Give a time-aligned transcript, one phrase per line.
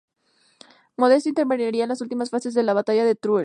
[0.97, 3.39] Modesto intervendría en las últimas fases de la Batalla de Teruel.